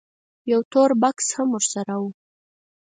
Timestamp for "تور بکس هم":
0.71-1.47